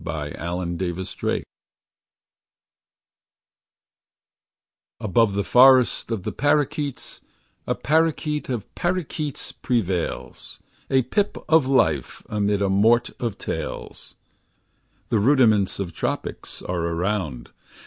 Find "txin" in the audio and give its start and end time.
1.19-1.43